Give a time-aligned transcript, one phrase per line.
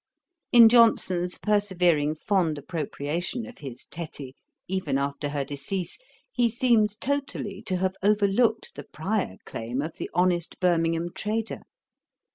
[0.51, 4.35] In Johnson's persevering fond appropriation of his Tetty,
[4.67, 5.99] even after her decease,
[6.31, 11.61] he seems totally to have overlooked the prior claim of the honest Birmingham trader.